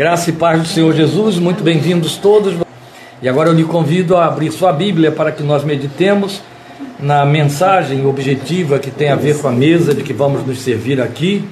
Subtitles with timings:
[0.00, 2.54] Graça e paz do Senhor Jesus, muito bem-vindos todos.
[3.20, 6.40] E agora eu lhe convido a abrir sua Bíblia para que nós meditemos
[7.00, 11.00] na mensagem objetiva que tem a ver com a mesa de que vamos nos servir
[11.00, 11.44] aqui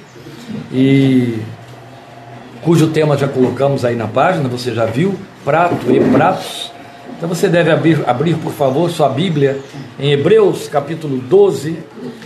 [0.71, 1.39] e
[2.61, 6.71] cujo tema já colocamos aí na página, você já viu, prato e pratos.
[7.17, 9.59] Então você deve abrir, abrir, por favor, sua Bíblia
[9.99, 11.79] em Hebreus capítulo 12,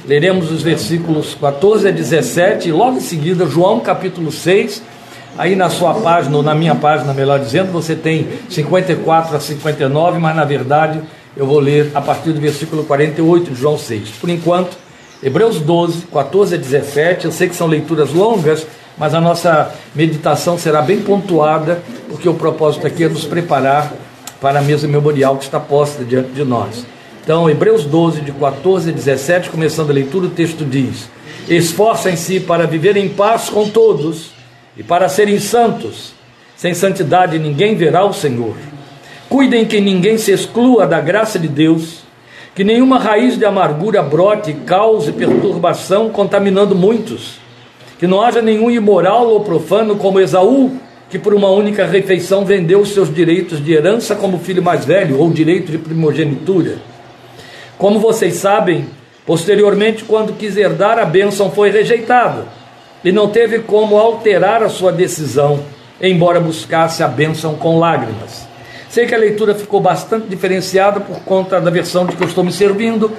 [0.07, 4.90] leremos os versículos 14 a 17 e logo em seguida João capítulo 6
[5.37, 10.19] Aí na sua página, ou na minha página, melhor dizendo, você tem 54 a 59,
[10.19, 11.01] mas na verdade
[11.35, 14.09] eu vou ler a partir do versículo 48 de João 6.
[14.19, 14.77] Por enquanto,
[15.23, 18.67] Hebreus 12, 14 a 17, eu sei que são leituras longas,
[18.97, 23.93] mas a nossa meditação será bem pontuada, porque o propósito aqui é nos preparar
[24.41, 26.85] para a mesa memorial que está posta diante de nós.
[27.23, 31.07] Então, Hebreus 12, de 14 a 17, começando a leitura, o texto diz:
[31.47, 34.30] Esforcem-se para viver em paz com todos
[34.75, 36.13] e para serem santos.
[36.55, 38.55] Sem santidade ninguém verá o Senhor.
[39.27, 42.01] Cuidem que ninguém se exclua da graça de Deus,
[42.53, 47.39] que nenhuma raiz de amargura brote e cause perturbação, contaminando muitos.
[47.97, 50.71] Que não haja nenhum imoral ou profano como Esaú,
[51.09, 55.31] que por uma única refeição vendeu seus direitos de herança como filho mais velho, ou
[55.31, 56.79] direito de primogenitura.
[57.77, 58.87] Como vocês sabem,
[59.25, 62.60] posteriormente, quando quis herdar a bênção, foi rejeitado
[63.03, 65.59] e não teve como alterar a sua decisão,
[65.99, 68.47] embora buscasse a bênção com lágrimas.
[68.89, 72.43] Sei que a leitura ficou bastante diferenciada por conta da versão de que eu estou
[72.43, 73.11] me servindo,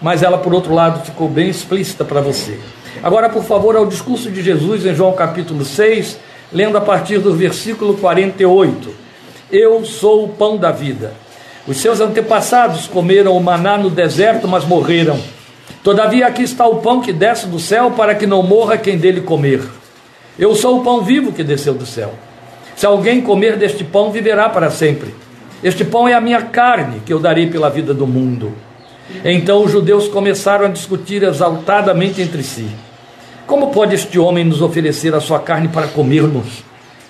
[0.00, 2.58] mas ela, por outro lado, ficou bem explícita para você.
[3.02, 6.18] Agora, por favor, ao discurso de Jesus em João capítulo 6,
[6.52, 8.94] lendo a partir do versículo 48.
[9.50, 11.12] Eu sou o pão da vida.
[11.66, 15.18] Os seus antepassados comeram o maná no deserto, mas morreram.
[15.82, 19.20] Todavia aqui está o pão que desce do céu para que não morra quem dele
[19.20, 19.62] comer.
[20.38, 22.14] Eu sou o pão vivo que desceu do céu.
[22.76, 25.14] Se alguém comer deste pão, viverá para sempre.
[25.62, 28.52] Este pão é a minha carne que eu darei pela vida do mundo.
[29.24, 32.68] Então os judeus começaram a discutir exaltadamente entre si:
[33.46, 36.62] Como pode este homem nos oferecer a sua carne para comermos?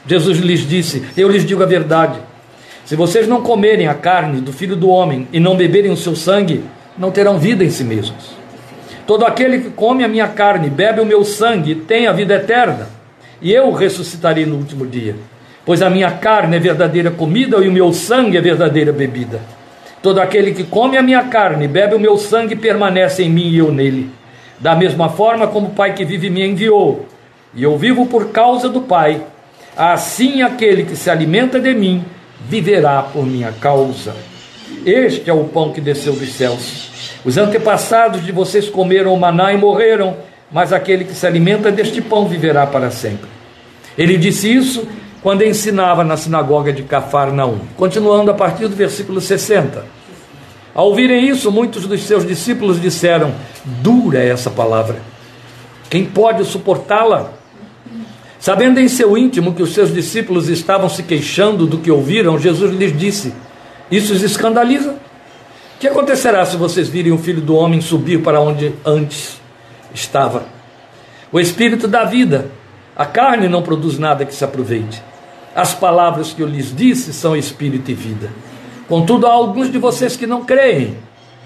[0.07, 2.19] Jesus lhes disse: Eu lhes digo a verdade.
[2.87, 6.17] Se vocês não comerem a carne do filho do homem e não beberem o seu
[6.17, 6.65] sangue,
[6.97, 8.39] não terão vida em si mesmos.
[9.09, 12.91] Todo aquele que come a minha carne, bebe o meu sangue, tem a vida eterna,
[13.41, 15.17] e eu ressuscitarei no último dia.
[15.65, 19.41] Pois a minha carne é verdadeira comida e o meu sangue é verdadeira bebida.
[20.03, 23.57] Todo aquele que come a minha carne, bebe o meu sangue, permanece em mim e
[23.57, 24.11] eu nele.
[24.61, 27.07] Da mesma forma como o Pai que vive me enviou,
[27.55, 29.23] e eu vivo por causa do Pai,
[29.75, 32.05] assim aquele que se alimenta de mim
[32.47, 34.15] viverá por minha causa.
[34.85, 39.57] Este é o pão que desceu dos céus os antepassados de vocês comeram maná e
[39.57, 40.17] morreram,
[40.51, 43.29] mas aquele que se alimenta deste pão viverá para sempre.
[43.97, 44.87] Ele disse isso
[45.23, 47.59] quando ensinava na sinagoga de Cafarnaum.
[47.77, 49.85] Continuando a partir do versículo 60.
[50.75, 54.97] Ao ouvirem isso, muitos dos seus discípulos disseram: Dura é essa palavra.
[55.91, 57.33] Quem pode suportá-la?
[58.39, 62.73] Sabendo em seu íntimo que os seus discípulos estavam se queixando do que ouviram, Jesus
[62.73, 63.35] lhes disse:
[63.91, 64.95] Isso os escandaliza?
[65.79, 69.41] Que acontecerá se vocês virem o filho do homem subir para onde antes
[69.95, 70.47] estava?
[71.31, 72.51] O espírito da vida,
[72.97, 75.01] a carne não produz nada que se aproveite.
[75.55, 78.29] As palavras que eu lhes disse são espírito e vida.
[78.89, 80.97] Contudo, há alguns de vocês que não creem,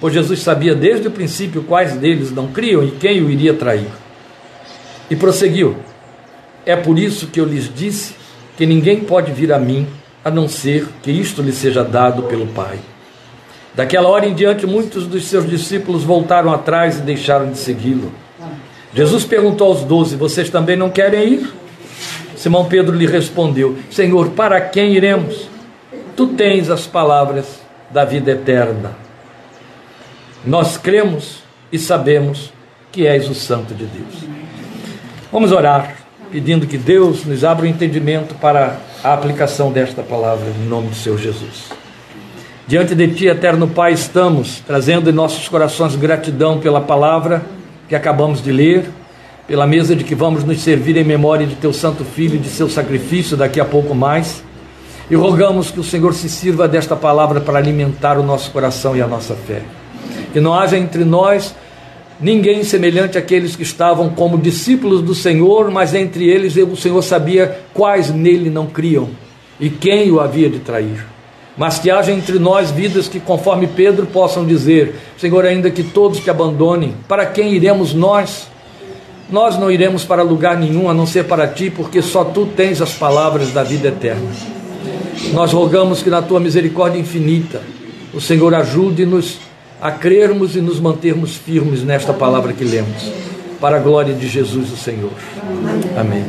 [0.00, 3.88] pois Jesus sabia desde o princípio quais deles não criam e quem o iria trair.
[5.10, 5.76] E prosseguiu:
[6.64, 8.14] É por isso que eu lhes disse
[8.56, 9.86] que ninguém pode vir a mim
[10.24, 12.78] a não ser que isto lhe seja dado pelo Pai.
[13.74, 18.12] Daquela hora em diante, muitos dos seus discípulos voltaram atrás e deixaram de segui-lo.
[18.94, 21.52] Jesus perguntou aos doze: Vocês também não querem ir?
[22.36, 25.48] Simão Pedro lhe respondeu: Senhor, para quem iremos?
[26.14, 27.60] Tu tens as palavras
[27.90, 28.92] da vida eterna.
[30.44, 32.52] Nós cremos e sabemos
[32.90, 34.24] que és o Santo de Deus.
[35.30, 35.96] Vamos orar,
[36.30, 40.94] pedindo que Deus nos abra o entendimento para a aplicação desta palavra, em nome do
[40.94, 41.81] Senhor Jesus.
[42.72, 47.42] Diante de Ti, eterno Pai, estamos trazendo em nossos corações gratidão pela palavra
[47.86, 48.88] que acabamos de ler,
[49.46, 52.48] pela mesa de que vamos nos servir em memória de Teu Santo Filho e de
[52.48, 54.42] seu sacrifício daqui a pouco mais.
[55.10, 59.02] E rogamos que o Senhor se sirva desta palavra para alimentar o nosso coração e
[59.02, 59.60] a nossa fé.
[60.32, 61.54] Que não haja entre nós
[62.18, 67.54] ninguém semelhante àqueles que estavam como discípulos do Senhor, mas entre eles o Senhor sabia
[67.74, 69.10] quais nele não criam
[69.60, 71.11] e quem o havia de trair
[71.56, 76.20] mas que haja entre nós vidas que, conforme Pedro, possam dizer: Senhor, ainda que todos
[76.20, 78.52] te abandonem, para quem iremos nós?
[79.32, 82.82] nós não iremos para lugar nenhum a não ser para ti, porque só tu tens
[82.82, 84.28] as palavras da vida eterna.
[85.32, 87.62] Nós rogamos que na tua misericórdia infinita,
[88.12, 89.38] o Senhor ajude-nos
[89.80, 93.10] a crermos e nos mantermos firmes nesta palavra que lemos,
[93.58, 95.12] para a glória de Jesus o Senhor.
[95.98, 96.26] Amém.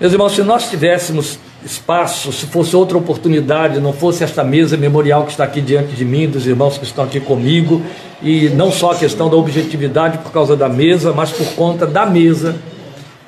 [0.00, 5.24] Meus irmãos, se nós tivéssemos espaço, se fosse outra oportunidade, não fosse esta mesa memorial
[5.24, 7.82] que está aqui diante de mim, dos irmãos que estão aqui comigo,
[8.20, 12.04] e não só a questão da objetividade por causa da mesa, mas por conta da
[12.04, 12.56] mesa,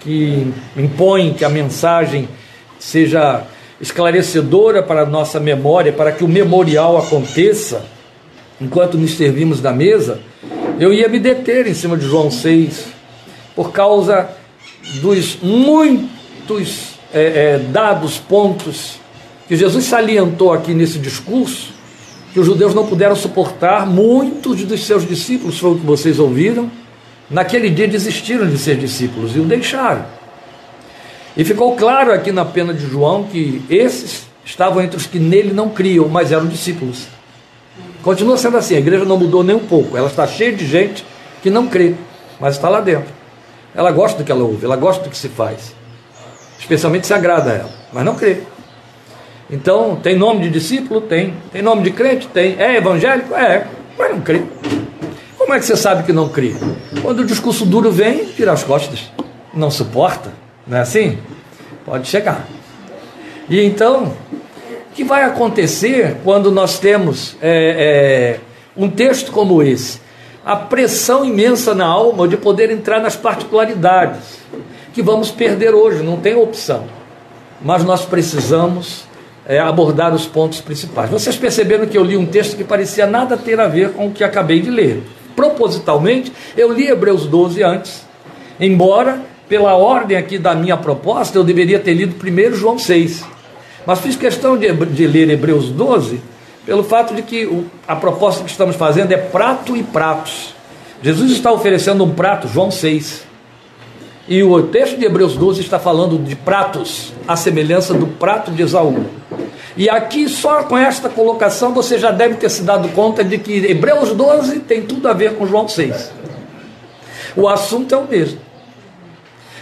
[0.01, 2.29] que impõe que a mensagem
[2.79, 3.43] seja
[3.81, 7.85] esclarecedora para a nossa memória, para que o memorial aconteça
[8.61, 10.21] enquanto nos servimos da mesa,
[10.79, 12.87] eu ia me deter em cima de João 6,
[13.55, 14.29] por causa
[15.01, 18.99] dos muitos é, é, dados, pontos
[19.47, 21.73] que Jesus salientou aqui nesse discurso,
[22.33, 26.71] que os judeus não puderam suportar, muitos dos seus discípulos, foi o que vocês ouviram,
[27.31, 30.05] naquele dia desistiram de ser discípulos e o deixaram.
[31.37, 35.53] E ficou claro aqui na pena de João que esses estavam entre os que nele
[35.53, 37.07] não criam, mas eram discípulos.
[38.03, 41.05] Continua sendo assim, a igreja não mudou nem um pouco, ela está cheia de gente
[41.43, 41.95] que não crê,
[42.41, 43.13] mas está lá dentro.
[43.75, 45.75] Ela gosta do que ela ouve, ela gosta do que se faz,
[46.59, 48.39] especialmente se agrada a ela, mas não crê.
[49.51, 51.01] Então, tem nome de discípulo?
[51.01, 51.35] Tem.
[51.53, 52.27] Tem nome de crente?
[52.29, 52.57] Tem.
[52.59, 53.35] É evangélico?
[53.35, 53.67] É,
[53.99, 54.43] mas não crê.
[55.37, 56.55] Como é que você sabe que não crê?
[57.03, 59.11] Quando o discurso duro vem, tira as costas,
[59.53, 60.33] não suporta.
[60.67, 61.19] Não é assim?
[61.85, 62.47] Pode chegar.
[63.49, 68.41] E então, o que vai acontecer quando nós temos é, é,
[68.75, 70.01] um texto como esse?
[70.45, 74.39] A pressão imensa na alma de poder entrar nas particularidades,
[74.95, 76.85] que vamos perder hoje, não tem opção.
[77.61, 79.05] Mas nós precisamos
[79.45, 81.11] é, abordar os pontos principais.
[81.11, 84.13] Vocês perceberam que eu li um texto que parecia nada ter a ver com o
[84.13, 85.03] que acabei de ler.
[85.35, 88.07] Propositalmente, eu li Hebreus 12 antes,
[88.61, 93.25] embora pela ordem aqui da minha proposta, eu deveria ter lido primeiro João 6.
[93.85, 96.21] Mas fiz questão de, de ler Hebreus 12,
[96.65, 100.55] pelo fato de que o, a proposta que estamos fazendo é prato e pratos.
[101.03, 103.34] Jesus está oferecendo um prato, João 6.
[104.27, 108.63] E o texto de Hebreus 12 está falando de pratos, a semelhança do prato de
[108.63, 109.05] Esaú.
[109.77, 113.53] E aqui, só com esta colocação, você já deve ter se dado conta de que
[113.53, 116.13] Hebreus 12 tem tudo a ver com João 6.
[117.37, 118.39] O assunto é o mesmo.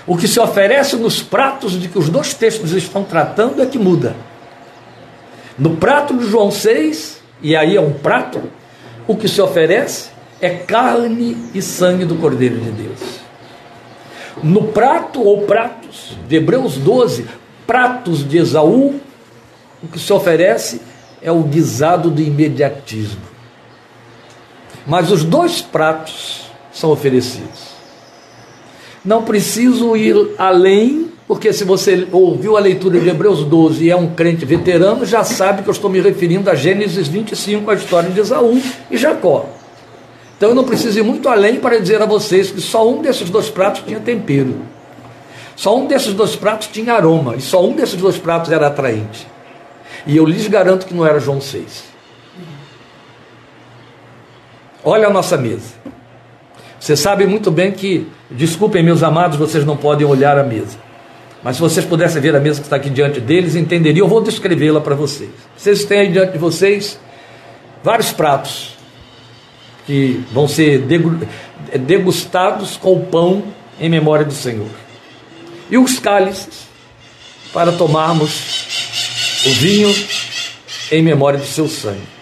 [0.06, 3.78] O que se oferece nos pratos de que os dois textos estão tratando é que
[3.78, 4.14] muda.
[5.58, 8.40] No prato de João 6, e aí é um prato,
[9.08, 10.10] o que se oferece
[10.40, 13.21] é carne e sangue do Cordeiro de Deus.
[14.42, 17.26] No prato ou pratos de Hebreus 12,
[17.66, 19.00] pratos de Esaú,
[19.82, 20.80] o que se oferece
[21.20, 23.20] é o guisado do imediatismo.
[24.86, 27.72] Mas os dois pratos são oferecidos.
[29.04, 33.96] Não preciso ir além, porque se você ouviu a leitura de Hebreus 12 e é
[33.96, 38.10] um crente veterano, já sabe que eu estou me referindo a Gênesis 25, a história
[38.10, 39.61] de Esaú e Jacó.
[40.42, 43.30] Então eu não preciso ir muito além para dizer a vocês que só um desses
[43.30, 44.56] dois pratos tinha tempero.
[45.54, 47.36] Só um desses dois pratos tinha aroma.
[47.36, 49.24] E só um desses dois pratos era atraente.
[50.04, 51.84] E eu lhes garanto que não era João 6.
[54.82, 55.74] Olha a nossa mesa.
[56.80, 60.76] Você sabe muito bem que, desculpem meus amados, vocês não podem olhar a mesa.
[61.40, 64.06] Mas se vocês pudessem ver a mesa que está aqui diante deles, entenderiam.
[64.06, 65.30] Eu vou descrevê-la para vocês.
[65.56, 66.98] Vocês têm aí diante de vocês
[67.84, 68.81] vários pratos
[69.86, 70.84] que vão ser
[71.80, 73.42] degustados com o pão
[73.80, 74.70] em memória do Senhor.
[75.70, 76.66] E os cálices
[77.52, 79.94] para tomarmos o vinho
[80.90, 82.12] em memória do seu sangue.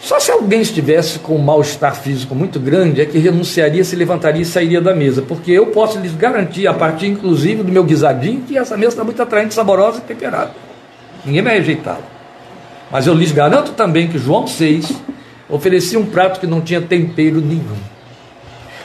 [0.00, 4.42] Só se alguém estivesse com um mal-estar físico muito grande, é que renunciaria, se levantaria
[4.42, 5.22] e sairia da mesa.
[5.22, 9.04] Porque eu posso lhes garantir, a partir inclusive do meu guisadinho, que essa mesa está
[9.04, 10.52] muito atraente, saborosa e temperada.
[11.24, 12.02] Ninguém vai rejeitá-la.
[12.90, 14.92] Mas eu lhes garanto também que João 6
[15.48, 17.76] oferecia um prato que não tinha tempero nenhum.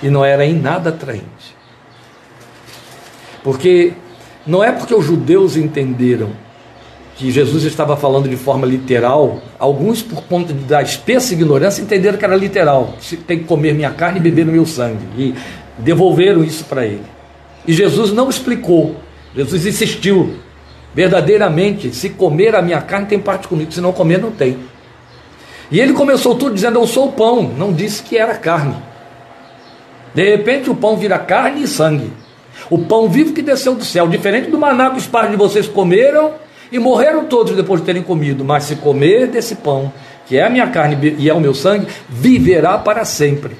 [0.01, 1.55] E não era em nada atraente.
[3.43, 3.93] Porque
[4.45, 6.29] não é porque os judeus entenderam
[7.15, 12.23] que Jesus estava falando de forma literal, alguns, por conta da espessa ignorância, entenderam que
[12.23, 12.93] era literal.
[13.01, 15.05] Que tem que comer minha carne e beber o meu sangue.
[15.17, 15.35] E
[15.77, 17.03] devolveram isso para ele.
[17.67, 18.95] E Jesus não explicou.
[19.35, 20.35] Jesus insistiu.
[20.95, 23.71] Verdadeiramente, se comer a minha carne, tem parte comigo.
[23.71, 24.57] Se não comer, não tem.
[25.71, 27.43] E ele começou tudo dizendo: Eu sou o pão.
[27.57, 28.75] Não disse que era carne.
[30.13, 32.11] De repente, o pão vira carne e sangue.
[32.69, 35.67] O pão vivo que desceu do céu, diferente do maná que os pais de vocês
[35.67, 36.33] comeram
[36.71, 39.91] e morreram todos depois de terem comido, mas se comer desse pão,
[40.27, 43.55] que é a minha carne e é o meu sangue, viverá para sempre.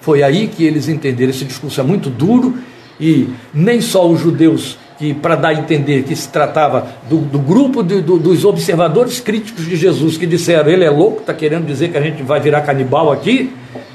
[0.00, 1.30] Foi aí que eles entenderam.
[1.30, 2.56] Esse discurso é muito duro
[3.00, 7.38] e nem só os judeus que para dar a entender que se tratava do, do
[7.38, 11.66] grupo de, do, dos observadores críticos de Jesus que disseram ele é louco, está querendo
[11.66, 13.52] dizer que a gente vai virar canibal aqui,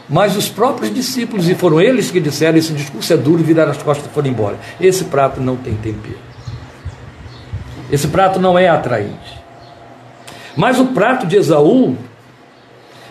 [0.08, 3.82] mas os próprios discípulos, e foram eles que disseram: esse discurso é duro, viraram as
[3.82, 4.58] costas e foram embora.
[4.80, 6.20] Esse prato não tem tempero.
[7.92, 9.42] Esse prato não é atraente.
[10.56, 11.96] Mas o prato de Esaú,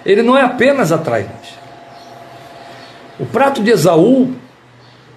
[0.04, 1.58] ele não é apenas atraente.
[3.18, 4.34] O prato de Esaú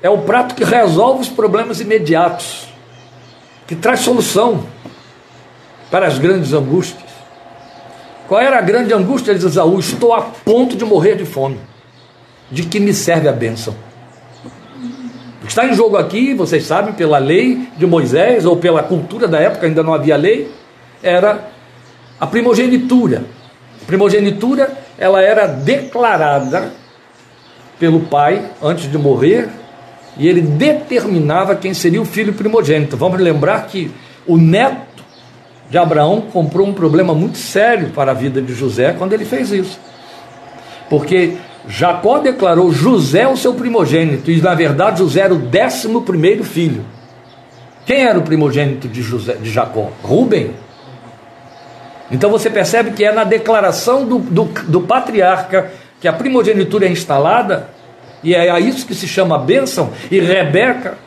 [0.03, 2.67] é o prato que resolve os problemas imediatos,
[3.65, 4.65] que traz solução
[5.89, 7.09] para as grandes angústias.
[8.27, 9.79] Qual era a grande angústia de Esaú?
[9.79, 11.57] Estou a ponto de morrer de fome.
[12.51, 13.73] De que me serve a bênção?
[15.41, 19.25] O que está em jogo aqui, vocês sabem, pela lei de Moisés, ou pela cultura
[19.25, 20.51] da época, ainda não havia lei,
[21.01, 21.49] era
[22.19, 23.23] a primogenitura.
[23.81, 26.73] A primogenitura, ela era declarada
[27.79, 29.49] pelo pai antes de morrer,
[30.17, 32.95] e ele determinava quem seria o filho primogênito.
[32.95, 33.91] Vamos lembrar que
[34.27, 35.03] o neto
[35.69, 39.51] de Abraão comprou um problema muito sério para a vida de José quando ele fez
[39.51, 39.79] isso.
[40.89, 41.33] Porque
[41.67, 46.85] Jacó declarou José o seu primogênito, e na verdade José era o décimo primeiro filho.
[47.85, 49.89] Quem era o primogênito de, José, de Jacó?
[50.03, 50.51] Rubem.
[52.11, 56.89] Então você percebe que é na declaração do, do, do patriarca que a primogenitura é
[56.89, 57.69] instalada,
[58.23, 60.97] e é a isso que se chama bênção, e Rebeca,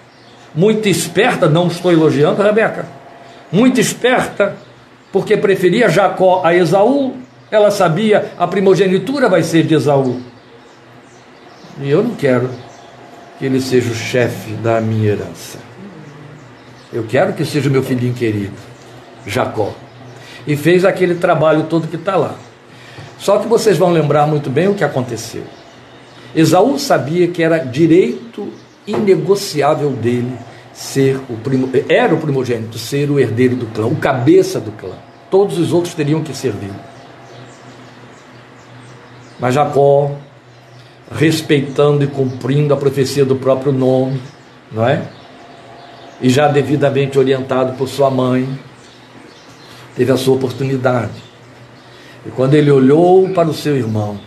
[0.54, 2.87] muito esperta, não estou elogiando Rebeca,
[3.50, 4.56] muito esperta,
[5.12, 7.14] porque preferia Jacó a Esaú,
[7.50, 10.20] ela sabia a primogenitura vai ser de Esaú.
[11.80, 12.50] E eu não quero
[13.38, 15.58] que ele seja o chefe da minha herança.
[16.92, 18.54] Eu quero que seja o meu filhinho querido,
[19.26, 19.73] Jacó.
[20.46, 22.35] E fez aquele trabalho todo que está lá.
[23.18, 25.42] Só que vocês vão lembrar muito bem o que aconteceu.
[26.37, 28.52] Esaú sabia que era direito
[28.87, 30.37] inegociável dele
[30.75, 34.95] ser o primo, era o primogênito, ser o herdeiro do clã, o cabeça do clã.
[35.31, 36.71] Todos os outros teriam que servir.
[39.40, 40.14] Mas Jacó
[41.11, 44.21] respeitando e cumprindo a profecia do próprio nome,
[44.71, 45.05] não é?
[46.21, 48.47] E já devidamente orientado por sua mãe,
[49.95, 51.12] teve a sua oportunidade.
[52.26, 54.19] E quando ele olhou para o seu irmão,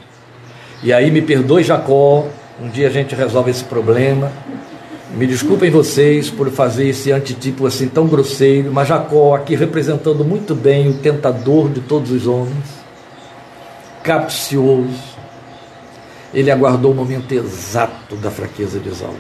[0.82, 2.26] e aí me perdoe Jacó,
[2.62, 4.32] um dia a gente resolve esse problema.
[5.16, 10.56] Me desculpem vocês por fazer esse antitipo assim tão grosseiro, mas Jacó aqui representando muito
[10.56, 12.66] bem o tentador de todos os homens,
[14.04, 15.18] capcioso,
[16.34, 19.16] ele aguardou o momento exato da fraqueza de Esaú.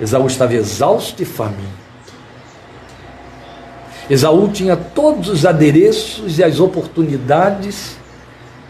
[0.00, 1.82] Esaú estava exausto e faminto.
[4.10, 7.96] Esaú tinha todos os adereços e as oportunidades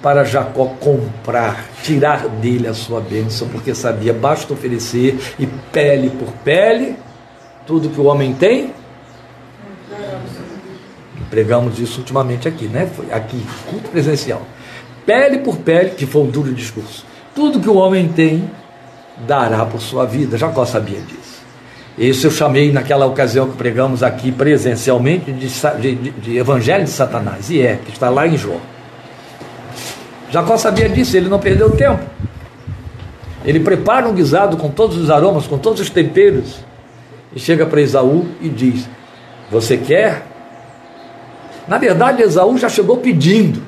[0.03, 6.33] para Jacó comprar, tirar dele a sua bênção, porque sabia, basta oferecer e pele por
[6.45, 6.97] pele,
[7.67, 8.75] tudo que o homem tem.
[11.31, 12.91] Pregamos isso ultimamente aqui, né?
[12.95, 13.41] Foi aqui,
[13.71, 14.43] culto presencial
[15.07, 17.05] pele por pele, que foi um duro discurso.
[17.35, 18.51] Tudo que o homem tem,
[19.27, 20.37] dará por sua vida.
[20.37, 21.43] Jacó sabia disso.
[21.97, 25.49] Isso eu chamei naquela ocasião que pregamos aqui presencialmente de,
[25.81, 28.57] de, de Evangelho de Satanás, e é, que está lá em Jó.
[30.33, 32.03] Jacó sabia disso, ele não perdeu tempo.
[33.45, 36.61] Ele prepara um guisado com todos os aromas, com todos os temperos,
[37.35, 38.89] e chega para Esaú e diz:
[39.51, 40.27] Você quer?
[41.69, 43.63] Na verdade, Esaú já chegou pedindo.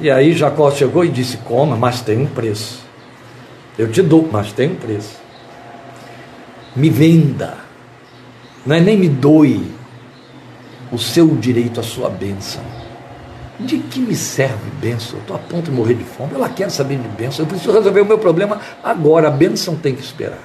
[0.00, 2.80] E aí Jacó chegou e disse: Coma, mas tem um preço.
[3.76, 5.18] Eu te dou, mas tem um preço.
[6.74, 7.54] Me venda.
[8.64, 9.70] Não é nem me doe
[10.90, 12.87] o seu direito, a sua bênção.
[13.58, 15.14] De que me serve bênção?
[15.16, 16.34] Eu estou a ponto de morrer de fome.
[16.34, 17.44] Ela quer saber de bênção.
[17.44, 19.28] Eu preciso resolver o meu problema agora.
[19.28, 20.38] A bênção tem que esperar.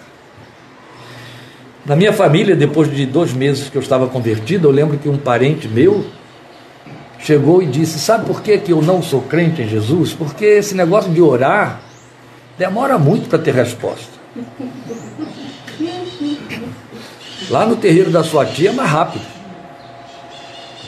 [1.86, 5.18] Na minha família, depois de dois meses que eu estava convertido, eu lembro que um
[5.18, 6.06] parente meu
[7.20, 10.14] chegou e disse: Sabe por que, que eu não sou crente em Jesus?
[10.14, 11.82] Porque esse negócio de orar
[12.58, 14.12] demora muito para ter resposta.
[17.50, 19.26] Lá no terreiro da sua tia é mais rápido.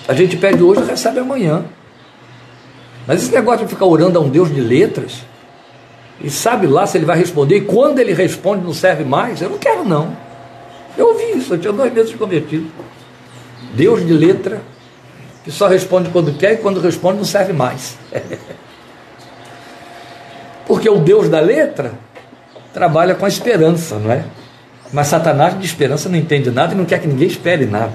[0.08, 1.66] A gente pede hoje e recebe amanhã.
[3.08, 5.24] Mas esse negócio de ficar orando a um Deus de letras,
[6.22, 9.50] e sabe lá se ele vai responder, e quando ele responde não serve mais, eu
[9.50, 10.16] não quero não.
[10.98, 12.68] Eu ouvi isso, eu tinha dois meses convertido.
[13.74, 14.62] Deus de letra
[15.44, 17.98] que só responde quando quer e quando responde não serve mais.
[20.66, 21.94] Porque o Deus da letra
[22.74, 24.26] trabalha com a esperança, não é?
[24.92, 27.94] Mas Satanás de esperança não entende nada e não quer que ninguém espere nada.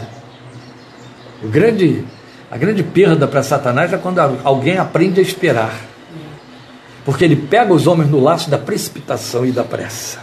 [1.43, 2.05] O grande,
[2.51, 5.73] a grande perda para Satanás é quando alguém aprende a esperar.
[7.05, 10.19] Porque ele pega os homens no laço da precipitação e da pressa.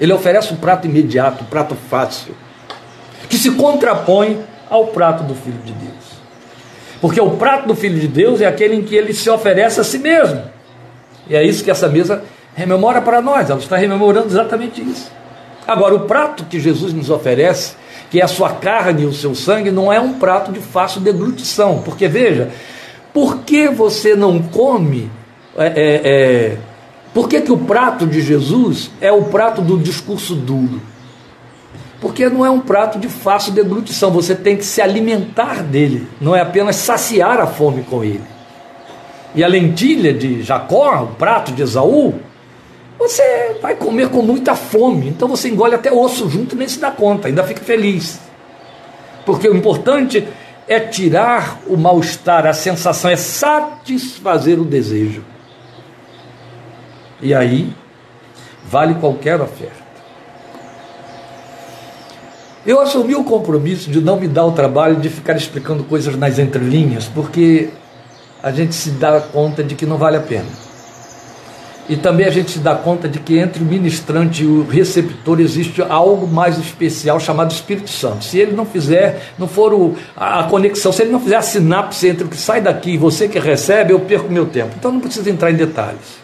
[0.00, 2.34] Ele oferece um prato imediato, um prato fácil,
[3.28, 6.20] que se contrapõe ao prato do Filho de Deus.
[7.00, 9.84] Porque o prato do Filho de Deus é aquele em que ele se oferece a
[9.84, 10.42] si mesmo.
[11.28, 12.24] E é isso que essa mesa
[12.54, 15.10] rememora para nós, ela está rememorando exatamente isso.
[15.66, 17.74] Agora, o prato que Jesus nos oferece,
[18.10, 21.00] que é a sua carne e o seu sangue, não é um prato de fácil
[21.00, 22.50] deglutição, porque veja,
[23.14, 25.08] por que você não come?
[25.56, 26.56] É, é, é,
[27.14, 30.80] por que, que o prato de Jesus é o prato do discurso duro?
[32.00, 36.34] Porque não é um prato de fácil deglutição, você tem que se alimentar dele, não
[36.34, 38.24] é apenas saciar a fome com ele.
[39.34, 42.14] E a lentilha de Jacó, o prato de Esaú,
[43.00, 46.90] você vai comer com muita fome, então você engole até osso junto nem se dá
[46.90, 48.20] conta, ainda fica feliz.
[49.24, 50.28] Porque o importante
[50.68, 55.24] é tirar o mal-estar, a sensação é satisfazer o desejo.
[57.22, 57.72] E aí,
[58.66, 59.80] vale qualquer oferta.
[62.66, 66.38] Eu assumi o compromisso de não me dar o trabalho de ficar explicando coisas nas
[66.38, 67.70] entrelinhas, porque
[68.42, 70.69] a gente se dá conta de que não vale a pena.
[71.90, 75.40] E também a gente se dá conta de que entre o ministrante e o receptor
[75.40, 78.24] existe algo mais especial chamado Espírito Santo.
[78.24, 82.06] Se ele não fizer, não for o, a, conexão, se ele não fizer a sinapse
[82.06, 84.72] entre o que sai daqui e você que recebe, eu perco meu tempo.
[84.78, 86.20] Então não precisa entrar em detalhes.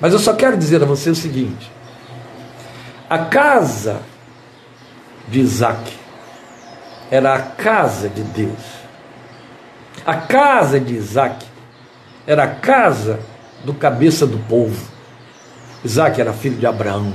[0.00, 1.70] Mas eu só quero dizer a você o seguinte:
[3.10, 4.00] a casa
[5.28, 5.92] de Isaac
[7.10, 8.80] era a casa de Deus.
[10.06, 11.44] A casa de Isaac
[12.26, 13.20] era a casa
[13.64, 14.90] do cabeça do povo.
[15.84, 17.12] Isaac era filho de Abraão.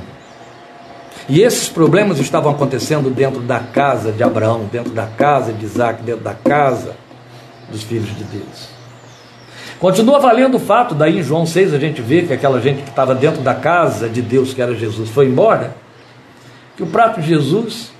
[1.29, 6.01] E esses problemas estavam acontecendo dentro da casa de Abraão, dentro da casa de Isaac,
[6.03, 6.95] dentro da casa
[7.69, 8.77] dos filhos de Deus.
[9.79, 12.89] Continua valendo o fato, daí em João 6 a gente vê que aquela gente que
[12.89, 15.75] estava dentro da casa de Deus, que era Jesus, foi embora,
[16.75, 17.91] que o prato de Jesus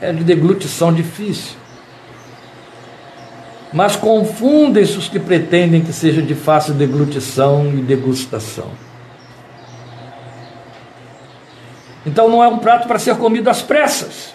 [0.00, 1.56] é de deglutição difícil.
[3.76, 8.70] Mas confundem-se os que pretendem que seja de fácil deglutição e degustação.
[12.06, 14.34] Então não é um prato para ser comido às pressas,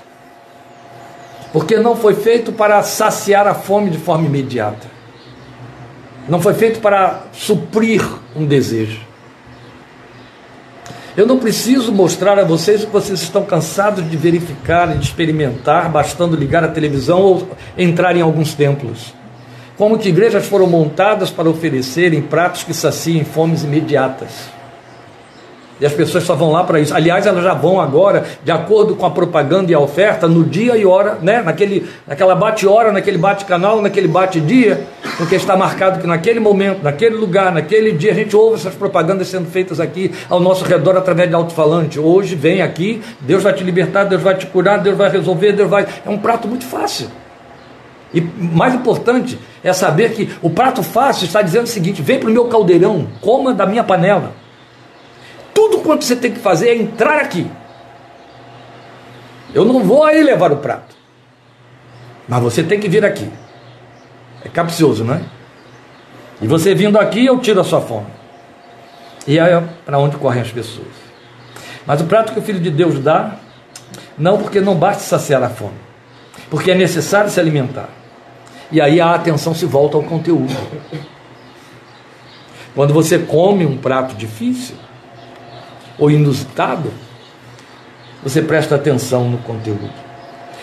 [1.51, 4.85] porque não foi feito para saciar a fome de forma imediata,
[6.29, 9.01] não foi feito para suprir um desejo.
[11.17, 15.89] Eu não preciso mostrar a vocês que vocês estão cansados de verificar e de experimentar,
[15.89, 19.19] bastando ligar a televisão ou entrar em alguns templos.
[19.81, 24.29] Como que igrejas foram montadas para oferecerem pratos que saciem fomes imediatas.
[25.79, 26.93] E as pessoas só vão lá para isso.
[26.93, 30.77] Aliás, elas já vão agora, de acordo com a propaganda e a oferta, no dia
[30.77, 31.41] e hora, né?
[31.41, 34.85] Naquele, naquela bate-hora, naquele bate-canal, naquele bate-dia,
[35.17, 39.29] porque está marcado que naquele momento, naquele lugar, naquele dia, a gente ouve essas propagandas
[39.29, 41.99] sendo feitas aqui ao nosso redor através de alto-falante.
[41.99, 45.67] Hoje vem aqui, Deus vai te libertar, Deus vai te curar, Deus vai resolver, Deus
[45.67, 45.87] vai.
[46.05, 47.07] É um prato muito fácil.
[48.13, 52.29] E mais importante é saber que o prato fácil está dizendo o seguinte: vem para
[52.29, 54.33] o meu caldeirão, coma da minha panela.
[55.53, 57.49] Tudo quanto você tem que fazer é entrar aqui.
[59.53, 60.95] Eu não vou aí levar o prato.
[62.27, 63.29] Mas você tem que vir aqui.
[64.43, 65.21] É capcioso, não é?
[66.41, 68.07] E você vindo aqui, eu tiro a sua fome.
[69.27, 70.87] E é para onde correm as pessoas.
[71.85, 73.35] Mas o prato que o Filho de Deus dá,
[74.17, 75.77] não porque não basta saciar a fome,
[76.49, 77.89] porque é necessário se alimentar.
[78.71, 80.55] E aí a atenção se volta ao conteúdo.
[82.73, 84.75] Quando você come um prato difícil
[85.99, 86.91] ou inusitado,
[88.23, 89.89] você presta atenção no conteúdo.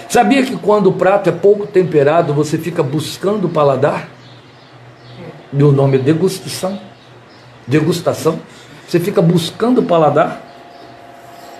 [0.08, 4.08] Sabia que quando o prato é pouco temperado, você fica buscando o paladar?
[5.52, 6.80] E o nome é degustação.
[7.66, 8.40] Degustação.
[8.86, 10.40] Você fica buscando o paladar.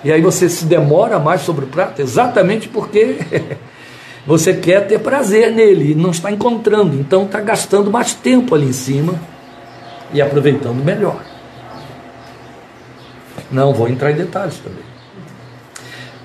[0.03, 3.19] E aí você se demora mais sobre o prato, exatamente porque
[4.27, 8.67] Você quer ter prazer nele e não está encontrando, então está gastando mais tempo ali
[8.67, 9.15] em cima
[10.13, 11.23] e aproveitando melhor.
[13.51, 14.85] Não vou entrar em detalhes também.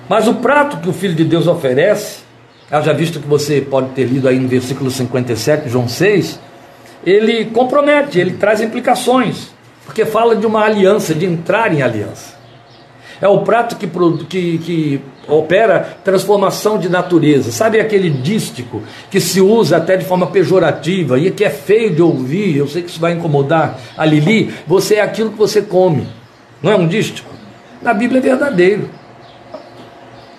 [0.08, 2.20] Mas o prato que o Filho de Deus oferece,
[2.70, 6.38] já visto que você pode ter lido aí no versículo 57, João 6,
[7.04, 9.48] ele compromete, ele traz implicações,
[9.84, 12.34] porque fala de uma aliança, de entrar em aliança.
[13.20, 13.86] É o prato que,
[14.26, 17.50] que, que opera transformação de natureza.
[17.50, 22.02] Sabe aquele dístico que se usa até de forma pejorativa e que é feio de
[22.02, 22.56] ouvir?
[22.56, 24.52] Eu sei que isso vai incomodar a Lili.
[24.66, 26.06] Você é aquilo que você come.
[26.62, 27.30] Não é um dístico?
[27.82, 28.90] Na Bíblia é verdadeiro.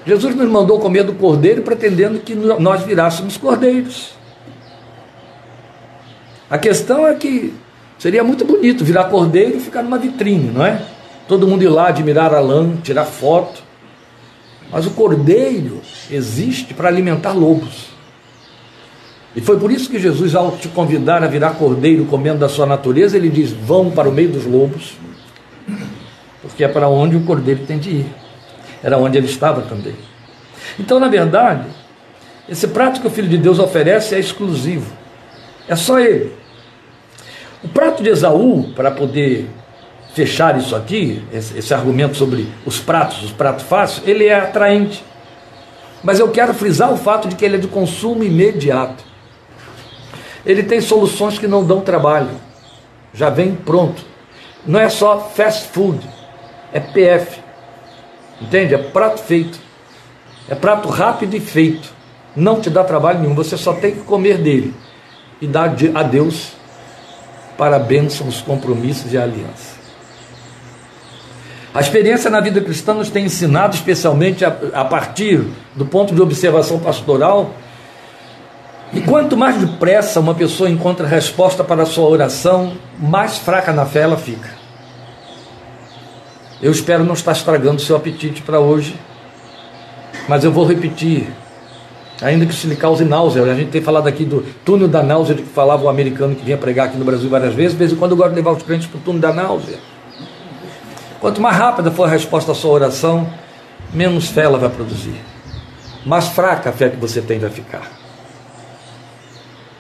[0.06, 4.14] Jesus nos mandou comer do cordeiro pretendendo que nós virássemos cordeiros.
[6.50, 7.54] A questão é que
[7.98, 10.82] Seria muito bonito virar cordeiro e ficar numa vitrine, não é?
[11.28, 13.64] Todo mundo ir lá admirar a lã, tirar foto.
[14.72, 17.88] Mas o cordeiro existe para alimentar lobos.
[19.36, 22.66] E foi por isso que Jesus, ao te convidar a virar cordeiro comendo da sua
[22.66, 24.94] natureza, ele diz: vão para o meio dos lobos,
[26.42, 28.06] porque é para onde o cordeiro tem de ir.
[28.82, 29.96] Era onde ele estava também.
[30.80, 31.66] Então, na verdade,
[32.48, 34.92] esse prato que o Filho de Deus oferece é exclusivo.
[35.68, 36.32] É só ele.
[37.64, 39.50] O prato de Esaú, para poder
[40.16, 45.04] fechar isso aqui, esse, esse, argumento sobre os pratos, os pratos fáceis, ele é atraente.
[46.02, 49.04] Mas eu quero frisar o fato de que ele é de consumo imediato.
[50.46, 52.30] Ele tem soluções que não dão trabalho.
[53.14, 54.06] Já vem pronto.
[54.66, 56.00] Não é só fast food,
[56.72, 57.42] é PF.
[58.42, 58.74] Entende?
[58.74, 59.60] É prato feito.
[60.48, 61.94] É prato rápido e feito.
[62.34, 64.74] Não te dá trabalho nenhum, você só tem que comer dele
[65.42, 66.54] e dar a Deus
[67.58, 69.75] para a bênção, os compromissos e a aliança.
[71.76, 75.44] A experiência na vida cristã nos tem ensinado, especialmente a, a partir
[75.76, 77.52] do ponto de observação pastoral,
[78.94, 83.86] e quanto mais depressa uma pessoa encontra resposta para a sua oração, mais fraca na
[83.86, 84.50] fé ela fica.
[86.62, 88.98] Eu espero não estar estragando seu apetite para hoje,
[90.30, 91.28] mas eu vou repetir
[92.22, 93.44] ainda que isso lhe cause náusea.
[93.44, 96.46] A gente tem falado aqui do túnel da náusea, de que falava o americano que
[96.46, 97.74] vinha pregar aqui no Brasil várias vezes.
[97.74, 99.78] De vez em quando eu gosto de levar os crentes para o túnel da náusea.
[101.26, 103.28] Quanto mais rápida for a resposta à sua oração,
[103.92, 105.16] menos fé ela vai produzir.
[106.06, 107.92] Mais fraca a fé que você tem vai ficar.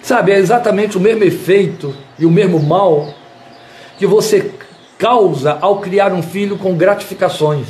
[0.01, 3.13] Sabe, é exatamente o mesmo efeito e o mesmo mal
[3.99, 4.53] que você
[4.97, 7.67] causa ao criar um filho com gratificações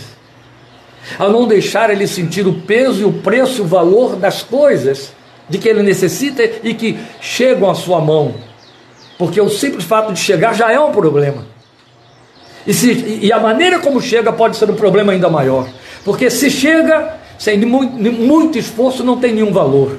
[1.19, 5.11] ao não deixar ele sentir o peso e o preço e o valor das coisas
[5.49, 8.35] de que ele necessita e que chegam à sua mão.
[9.17, 11.54] Porque o simples fato de chegar já é um problema.
[12.65, 15.67] E, se, e a maneira como chega pode ser um problema ainda maior.
[16.03, 19.97] Porque se chega sem muito, muito esforço, não tem nenhum valor.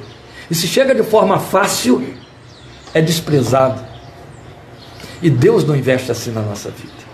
[0.51, 2.03] E se chega de forma fácil,
[2.95, 3.81] é desprezado.
[5.21, 7.07] E Deus não investe assim na nossa vida.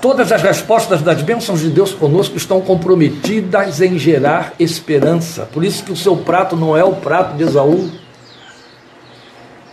[0.00, 5.48] Todas as respostas das bênçãos de Deus conosco estão comprometidas em gerar esperança.
[5.52, 7.88] Por isso que o seu prato não é o prato de Esaú.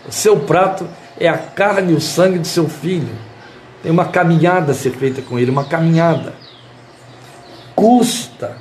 [0.07, 0.87] O seu prato
[1.19, 3.09] é a carne e o sangue de seu filho.
[3.81, 6.33] Tem uma caminhada a ser feita com ele, uma caminhada.
[7.75, 8.57] Custa.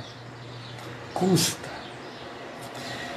[1.13, 1.69] Custa.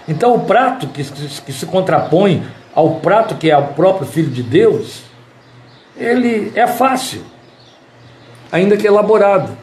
[0.08, 4.42] Então, o prato que, que se contrapõe ao prato que é o próprio Filho de
[4.42, 5.02] Deus,
[5.96, 7.24] ele é fácil
[8.52, 9.56] ainda que elaborado.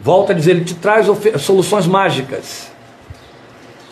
[0.00, 1.06] Volta a dizer, ele te traz
[1.40, 2.70] soluções mágicas.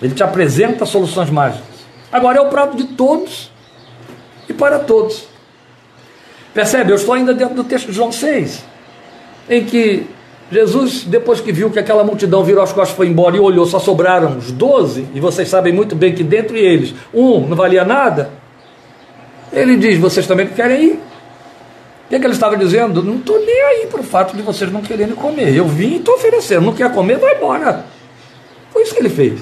[0.01, 1.75] Ele te apresenta soluções mágicas.
[2.13, 3.51] Agora é o prato de todos
[4.49, 5.27] e para todos.
[6.57, 6.91] Percebe?
[6.91, 8.65] Eu estou ainda dentro do texto de João 6,
[9.51, 10.07] em que
[10.51, 13.79] Jesus, depois que viu que aquela multidão virou as costas foi embora e olhou, só
[13.79, 18.31] sobraram os doze, e vocês sabem muito bem que dentre eles um não valia nada,
[19.53, 20.93] ele diz: Vocês também querem ir?
[20.93, 23.03] O que, é que ele estava dizendo?
[23.03, 25.55] Não estou nem aí para o fato de vocês não quererem comer.
[25.55, 26.65] Eu vim e estou oferecendo.
[26.65, 27.85] Não quer comer, vai embora.
[28.73, 29.41] Foi isso que ele fez.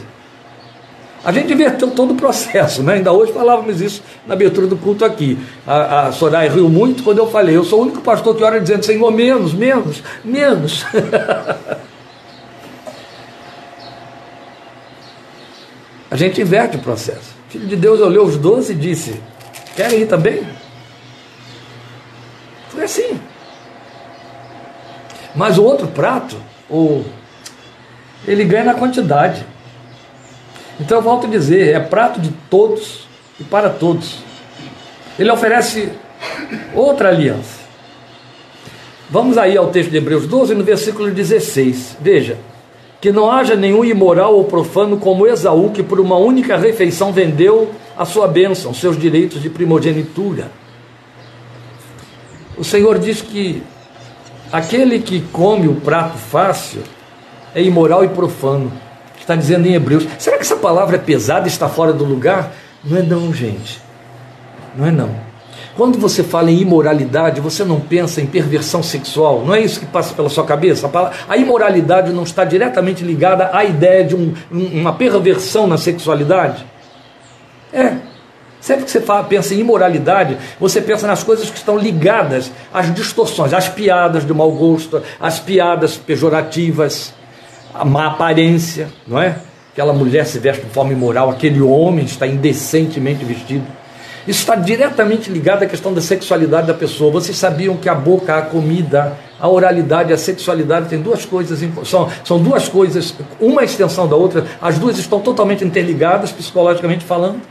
[1.24, 2.94] A gente inverteu todo o processo, né?
[2.94, 5.38] Ainda hoje falávamos isso na abertura do culto aqui.
[5.66, 8.60] A, a Soraya riu muito quando eu falei, eu sou o único pastor que ora
[8.60, 10.84] dizendo, Senhor, menos, menos, menos.
[16.10, 17.34] a gente inverte o processo.
[17.48, 19.18] O filho de Deus olhou os doze e disse,
[19.74, 20.46] querem ir também?
[22.68, 23.18] Foi assim.
[25.34, 26.36] Mas o outro prato,
[26.68, 27.02] o,
[28.26, 29.53] ele ganha na quantidade.
[30.80, 33.06] Então eu volto a dizer, é prato de todos
[33.38, 34.18] e para todos.
[35.18, 35.90] Ele oferece
[36.74, 37.64] outra aliança.
[39.08, 41.98] Vamos aí ao texto de Hebreus 12, no versículo 16.
[42.00, 42.38] Veja:
[43.04, 47.70] que não haja nenhum imoral ou profano como Esaú, que por uma única refeição vendeu
[47.94, 50.50] a sua bênção, seus direitos de primogenitura.
[52.56, 53.62] O Senhor diz que
[54.50, 56.80] aquele que come o prato fácil
[57.54, 58.72] é imoral e profano.
[59.24, 60.06] Está dizendo em Hebreus.
[60.18, 62.52] Será que essa palavra é pesada e está fora do lugar?
[62.84, 63.80] Não é não, gente.
[64.76, 65.16] Não é não.
[65.74, 69.86] Quando você fala em imoralidade, você não pensa em perversão sexual, não é isso que
[69.86, 70.90] passa pela sua cabeça?
[71.26, 76.62] A imoralidade não está diretamente ligada à ideia de um, uma perversão na sexualidade?
[77.72, 77.94] É,
[78.60, 82.94] Sempre que você fala, pensa em imoralidade, você pensa nas coisas que estão ligadas às
[82.94, 87.12] distorções, às piadas de mau gosto, às piadas pejorativas,
[87.74, 89.36] a má aparência, não é?
[89.72, 93.66] Aquela mulher se veste de forma imoral, aquele homem está indecentemente vestido.
[94.26, 97.10] Isso está diretamente ligado à questão da sexualidade da pessoa.
[97.10, 102.08] Vocês sabiam que a boca, a comida, a oralidade a sexualidade têm duas coisas, são,
[102.24, 107.42] são duas coisas, uma é extensão da outra, as duas estão totalmente interligadas, psicologicamente falando.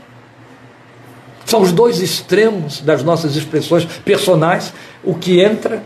[1.44, 4.72] São os dois extremos das nossas expressões personais,
[5.04, 5.82] o que entra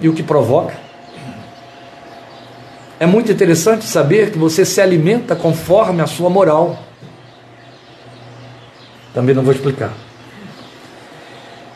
[0.00, 0.87] e o que provoca.
[3.00, 6.78] É muito interessante saber que você se alimenta conforme a sua moral.
[9.14, 9.92] Também não vou explicar.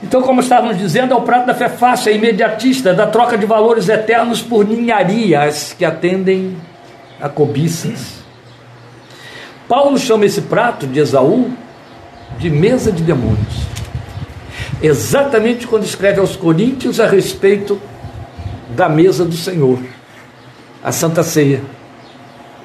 [0.02, 3.46] Então, como estávamos dizendo, é o prato da fé fácil, é imediatista, da troca de
[3.46, 6.56] valores eternos por ninharias que atendem
[7.20, 8.22] a cobiças.
[9.68, 11.52] Paulo chama esse prato de Esaú
[12.36, 13.72] de mesa de demônios.
[14.82, 17.80] Exatamente quando escreve aos Coríntios a respeito
[18.70, 19.78] da mesa do Senhor,
[20.82, 21.62] a Santa Ceia,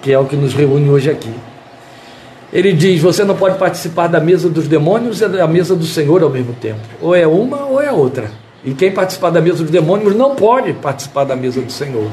[0.01, 1.33] que é o que nos reúne hoje aqui.
[2.51, 6.23] Ele diz: você não pode participar da mesa dos demônios e da mesa do Senhor
[6.23, 6.79] ao mesmo tempo.
[7.01, 8.31] Ou é uma ou é outra.
[8.63, 12.09] E quem participar da mesa dos demônios não pode participar da mesa do Senhor.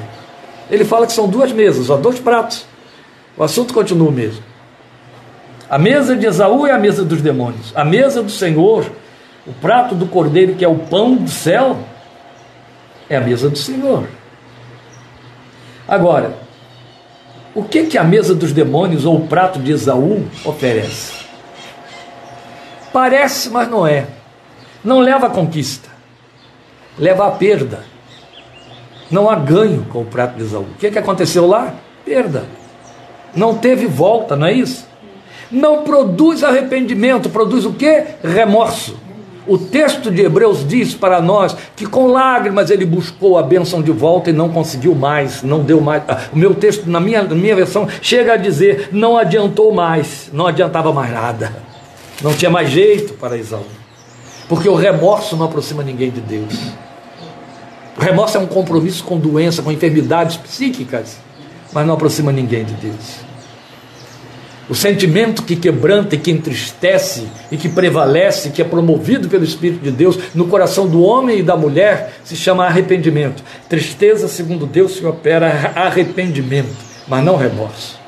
[0.71, 2.67] Ele fala que são duas mesas, ó, dois pratos.
[3.37, 4.43] O assunto continua o mesmo.
[5.69, 7.73] A mesa de Esaú é a mesa dos demônios.
[7.75, 8.85] A mesa do Senhor,
[9.47, 11.79] o prato do cordeiro, que é o pão do céu,
[13.09, 14.05] é a mesa do Senhor.
[15.95, 16.35] Agora,
[17.55, 21.25] o que, que a mesa dos demônios ou o prato de Esaú oferece?
[22.93, 24.09] Parece, mas não é.
[24.83, 25.89] Não leva a conquista,
[26.99, 27.85] leva a perda.
[29.09, 30.63] Não há ganho com o prato de Esaú.
[30.63, 31.73] O que, que aconteceu lá?
[32.05, 32.45] Perda.
[33.33, 34.89] Não teve volta, não é isso?
[35.49, 38.05] Não produz arrependimento, produz o que?
[38.25, 38.99] Remorso.
[39.47, 43.93] O texto de Hebreus diz para nós que com lágrimas ele buscou a bênção de
[43.93, 46.03] volta e não conseguiu mais, não deu mais.
[46.09, 50.31] Ah, o meu texto, na minha, na minha versão, chega a dizer: não adiantou mais,
[50.33, 51.53] não adiantava mais nada,
[52.23, 53.67] não tinha mais jeito para Isaú,
[54.49, 56.55] porque o remorso não aproxima ninguém de Deus.
[57.99, 61.19] O remorso é um compromisso com doença, com enfermidades psíquicas,
[61.73, 63.24] mas não aproxima ninguém de Deus.
[64.69, 69.83] O sentimento que quebranta e que entristece e que prevalece, que é promovido pelo Espírito
[69.83, 73.43] de Deus no coração do homem e da mulher, se chama arrependimento.
[73.69, 76.75] Tristeza, segundo Deus, se opera arrependimento,
[77.07, 78.01] mas não remorso.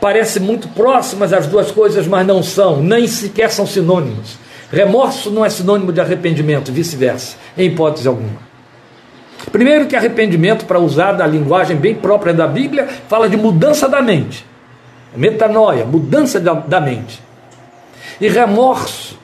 [0.00, 4.36] Parece muito próximas as duas coisas, mas não são, nem sequer são sinônimos.
[4.72, 8.50] Remorso não é sinônimo de arrependimento, vice-versa, em hipótese alguma.
[9.52, 14.02] Primeiro, que arrependimento, para usar da linguagem bem própria da Bíblia, fala de mudança da
[14.02, 14.50] mente
[15.14, 17.22] metanoia, mudança da, da mente.
[18.20, 19.18] E remorso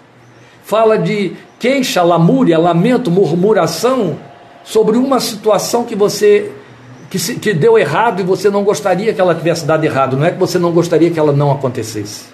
[0.65, 4.19] fala de queixa, lamúria, lamento, murmuração
[4.65, 6.53] sobre uma situação que você
[7.11, 10.17] que, se, que deu errado e você não gostaria que ela tivesse dado errado.
[10.17, 12.27] Não é que você não gostaria que ela não acontecesse.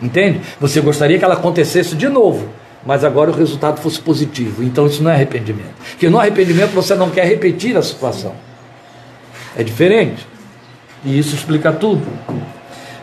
[0.00, 0.40] Entende?
[0.60, 2.48] Você gostaria que ela acontecesse de novo,
[2.84, 4.62] mas agora o resultado fosse positivo.
[4.62, 5.74] Então isso não é arrependimento.
[5.90, 8.34] Porque no arrependimento você não quer repetir a situação.
[9.56, 10.26] É diferente.
[11.04, 12.06] E isso explica tudo.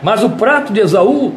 [0.02, 1.34] Mas o prato de Esaú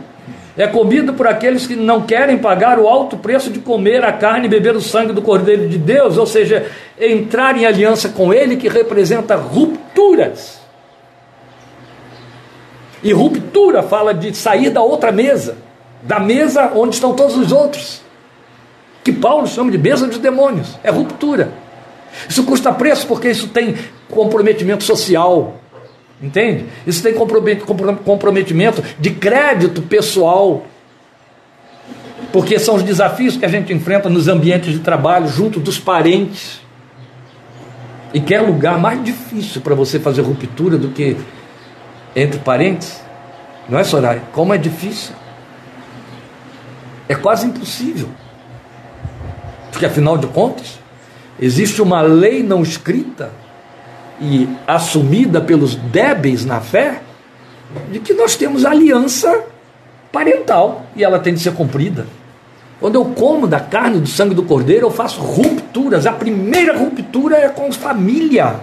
[0.58, 4.47] é comido por aqueles que não querem pagar o alto preço de comer a carne
[4.47, 6.65] e beber o sangue do Cordeiro de Deus, ou seja,
[6.99, 10.60] entrar em aliança com Ele, que representa rupturas.
[13.04, 15.58] E ruptura fala de sair da outra mesa,
[16.01, 18.01] da mesa onde estão todos os outros,
[19.04, 21.51] que Paulo chama de mesa dos demônios, é ruptura.
[22.28, 23.75] Isso custa preço porque isso tem
[24.10, 25.56] comprometimento social,
[26.21, 26.65] Entende?
[26.88, 30.65] Isso tem comprometimento de crédito pessoal.
[32.32, 36.62] Porque são os desafios que a gente enfrenta nos ambientes de trabalho, junto dos parentes.
[38.13, 41.17] E quer lugar mais difícil para você fazer ruptura do que
[42.15, 43.04] entre parentes?
[43.67, 44.21] Não é, Soraya?
[44.32, 45.13] Como é difícil?
[47.10, 48.10] É quase impossível.
[49.69, 50.80] Porque afinal de contas,
[51.39, 53.32] existe uma lei não escrita
[54.19, 57.01] e assumida pelos débeis na fé,
[57.91, 59.43] de que nós temos aliança
[60.12, 62.06] parental e ela tem de ser cumprida.
[62.80, 66.06] Quando eu como da carne do sangue do cordeiro, eu faço rupturas.
[66.06, 68.60] A primeira ruptura é com família.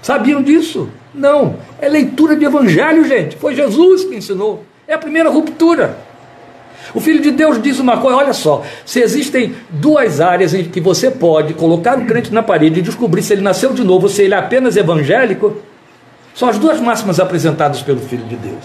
[0.00, 0.88] Sabiam disso?
[1.14, 1.56] Não.
[1.80, 3.36] É leitura de evangelho, gente.
[3.36, 4.64] Foi Jesus que ensinou.
[4.86, 5.98] É a primeira ruptura.
[6.94, 10.80] O Filho de Deus diz uma coisa: olha só, se existem duas áreas em que
[10.80, 14.22] você pode colocar o crente na parede e descobrir se ele nasceu de novo, se
[14.22, 15.56] ele é apenas evangélico,
[16.34, 18.64] são as duas máximas apresentadas pelo Filho de Deus.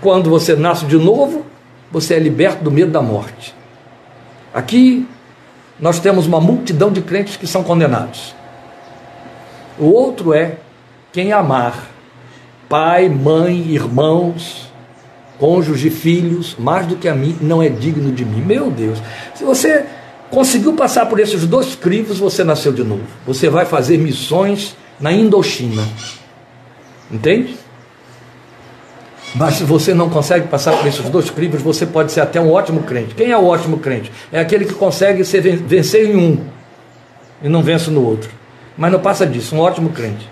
[0.00, 1.46] Quando você nasce de novo,
[1.90, 3.54] você é liberto do medo da morte.
[4.52, 5.06] Aqui
[5.78, 8.34] nós temos uma multidão de crentes que são condenados.
[9.78, 10.56] O outro é
[11.12, 11.94] quem amar
[12.68, 14.68] pai, mãe, irmãos,
[15.38, 18.40] cônjuge, filhos, mais do que a mim, não é digno de mim.
[18.40, 18.98] Meu Deus,
[19.34, 19.84] se você
[20.30, 23.02] conseguiu passar por esses dois crivos, você nasceu de novo.
[23.26, 25.82] Você vai fazer missões na Indochina.
[27.10, 27.56] Entende?
[29.34, 32.52] Mas se você não consegue passar por esses dois crivos, você pode ser até um
[32.52, 33.14] ótimo crente.
[33.14, 34.12] Quem é o ótimo crente?
[34.30, 36.38] É aquele que consegue ser, vencer em um
[37.42, 38.30] e não vence no outro.
[38.76, 40.28] Mas não passa disso, um ótimo crente.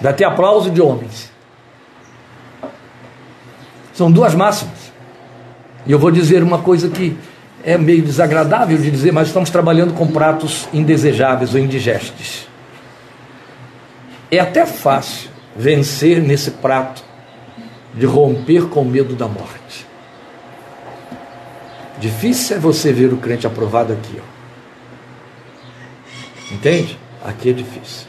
[0.00, 1.27] Dá até aplauso de homens.
[3.98, 4.92] São duas máximas.
[5.84, 7.18] E eu vou dizer uma coisa que
[7.64, 12.46] é meio desagradável de dizer, mas estamos trabalhando com pratos indesejáveis ou indigestes.
[14.30, 17.02] É até fácil vencer nesse prato
[17.92, 19.84] de romper com medo da morte.
[21.98, 24.24] Difícil é você ver o crente aprovado aqui, ó.
[26.54, 26.96] Entende?
[27.24, 28.06] Aqui é difícil.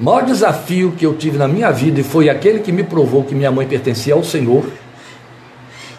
[0.00, 3.24] O maior desafio que eu tive na minha vida e foi aquele que me provou
[3.24, 4.64] que minha mãe pertencia ao Senhor.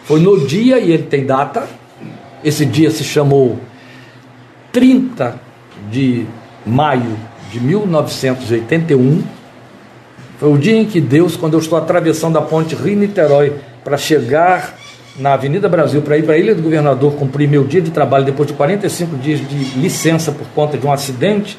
[0.04, 1.66] Foi no dia, e ele tem data,
[2.42, 3.58] esse dia se chamou
[4.72, 5.40] 30
[5.90, 6.26] de
[6.66, 7.16] maio
[7.50, 9.22] de 1981.
[10.38, 14.76] Foi o dia em que Deus, quando eu estou atravessando a ponte Rio-Niterói para chegar
[15.16, 18.24] na Avenida Brasil para ir para a Ilha do Governador cumprir meu dia de trabalho
[18.24, 21.56] depois de 45 dias de licença por conta de um acidente,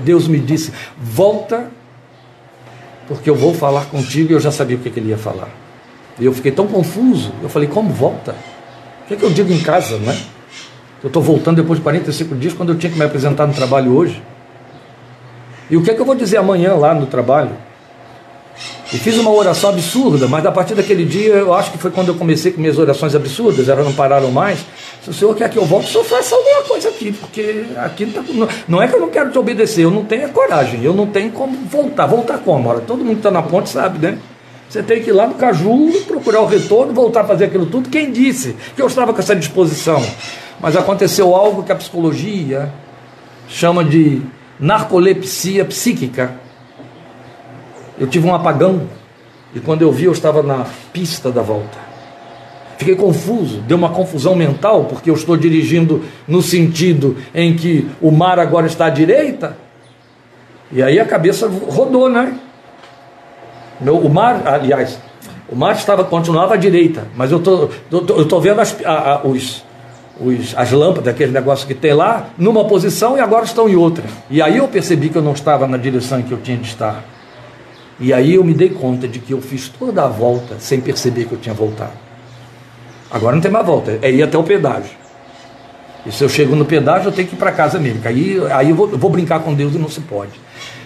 [0.00, 1.70] Deus me disse: volta,
[3.08, 4.30] porque eu vou falar contigo.
[4.30, 5.48] E eu já sabia o que, que ele ia falar.
[6.20, 7.32] E eu fiquei tão confuso.
[7.42, 8.36] Eu falei: como volta?
[9.02, 10.16] O que, é que eu digo em casa, não é?
[11.02, 13.96] Eu estou voltando depois de 45 dias quando eu tinha que me apresentar no trabalho
[13.96, 14.22] hoje.
[15.70, 17.52] E o que é que eu vou dizer amanhã lá no trabalho?
[18.90, 22.08] E fiz uma oração absurda, mas a partir daquele dia, eu acho que foi quando
[22.08, 24.60] eu comecei com minhas orações absurdas, elas não pararam mais.
[25.02, 28.06] Se o Senhor quer que eu volte, o Senhor faça alguma coisa aqui, porque aqui
[28.06, 30.82] não, tá, não é que eu não quero te obedecer, eu não tenho a coragem,
[30.82, 32.06] eu não tenho como voltar.
[32.06, 32.66] Voltar como?
[32.66, 34.18] Ora, todo mundo que está na ponte sabe, né?
[34.70, 37.90] Você tem que ir lá no Caju, procurar o retorno, voltar a fazer aquilo tudo.
[37.90, 40.02] Quem disse que eu estava com essa disposição?
[40.60, 42.72] Mas aconteceu algo que a psicologia
[43.48, 44.22] chama de
[44.58, 46.47] narcolepsia psíquica.
[47.98, 48.82] Eu tive um apagão
[49.54, 51.88] e quando eu vi eu estava na pista da volta.
[52.76, 58.12] Fiquei confuso, deu uma confusão mental, porque eu estou dirigindo no sentido em que o
[58.12, 59.56] mar agora está à direita,
[60.70, 62.34] e aí a cabeça rodou, né?
[63.80, 64.98] Meu, o mar, aliás,
[65.48, 69.26] o mar estava continuava à direita, mas eu tô, tô, tô vendo as, a, a,
[69.26, 69.64] os,
[70.20, 74.04] os, as lâmpadas, aquele negócio que tem lá, numa posição e agora estão em outra.
[74.28, 76.68] E aí eu percebi que eu não estava na direção em que eu tinha de
[76.68, 77.02] estar.
[78.00, 81.24] E aí eu me dei conta de que eu fiz toda a volta sem perceber
[81.24, 81.92] que eu tinha voltado.
[83.10, 84.96] Agora não tem mais volta, é ir até o pedágio.
[86.06, 88.00] E se eu chego no pedágio, eu tenho que ir para casa mesmo.
[88.04, 90.32] Aí, aí eu, vou, eu vou brincar com Deus e não se pode.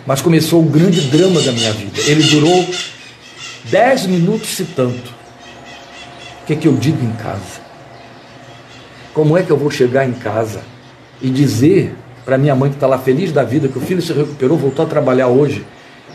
[0.07, 2.01] Mas começou o grande drama da minha vida.
[2.07, 2.67] Ele durou
[3.65, 5.11] dez minutos e tanto.
[6.43, 7.61] O que, é que eu digo em casa?
[9.13, 10.63] Como é que eu vou chegar em casa
[11.21, 11.95] e dizer
[12.25, 14.85] para minha mãe que está lá feliz da vida, que o filho se recuperou, voltou
[14.85, 15.65] a trabalhar hoje,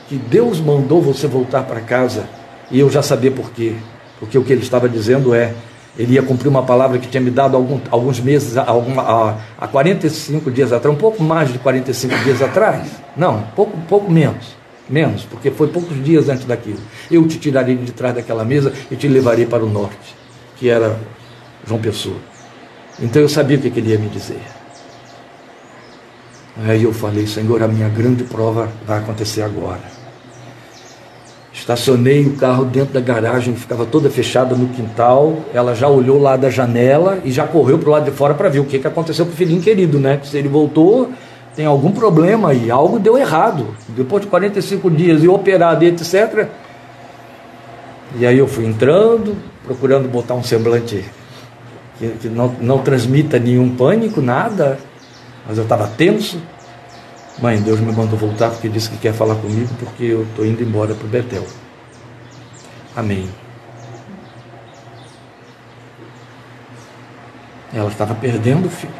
[0.08, 2.28] que Deus mandou você voltar para casa
[2.72, 3.76] e eu já sabia por quê?
[4.20, 5.54] Porque o que ele estava dizendo é:
[5.98, 10.72] ele ia cumprir uma palavra que tinha me dado algum, alguns meses, há 45 dias
[10.72, 12.88] atrás, um pouco mais de 45 dias atrás.
[13.15, 14.56] Não, pouco, pouco menos.
[14.89, 16.80] Menos, porque foi poucos dias antes daquilo.
[17.12, 20.15] Eu te tirarei de trás daquela mesa e te levarei para o norte,
[20.56, 20.98] que era
[21.67, 22.15] João Pessoa.
[22.98, 24.39] Então eu sabia o que ele ia me dizer.
[26.65, 29.97] Aí eu falei, Senhor, a minha grande prova vai acontecer agora.
[31.58, 35.38] Estacionei o carro dentro da garagem, que ficava toda fechada no quintal.
[35.52, 38.48] Ela já olhou lá da janela e já correu para o lado de fora para
[38.48, 40.20] ver o que, que aconteceu com o filhinho querido, né?
[40.24, 41.10] Se ele voltou,
[41.56, 43.76] tem algum problema aí, algo deu errado.
[43.89, 46.48] Depois de 45 dias e operado e etc.
[48.20, 51.04] E aí eu fui entrando, procurando botar um semblante
[51.98, 54.78] que, que não, não transmita nenhum pânico, nada,
[55.48, 56.39] mas eu estava tenso.
[57.39, 60.63] Mãe, Deus me mandou voltar porque disse que quer falar comigo porque eu estou indo
[60.63, 61.45] embora para o Betel.
[62.95, 63.30] Amém.
[67.72, 68.93] Ela estava perdendo o filho.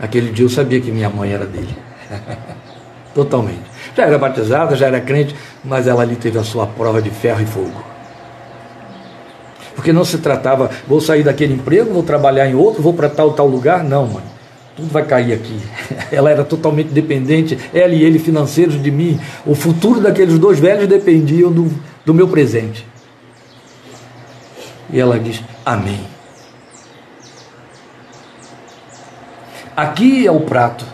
[0.00, 1.76] Aquele dia eu sabia que minha mãe era dele.
[3.14, 3.62] Totalmente.
[3.96, 5.34] Já era batizada, já era crente,
[5.64, 7.96] mas ela ali teve a sua prova de ferro e fogo
[9.86, 13.34] porque não se tratava, vou sair daquele emprego, vou trabalhar em outro, vou para tal,
[13.34, 13.84] tal lugar.
[13.84, 14.35] Não, mãe.
[14.76, 15.58] Tudo vai cair aqui.
[16.12, 19.18] Ela era totalmente dependente, ela e ele financeiros de mim.
[19.46, 21.72] O futuro daqueles dois velhos dependia do,
[22.04, 22.86] do meu presente.
[24.90, 26.00] E ela diz: Amém.
[29.74, 30.84] Aqui é o prato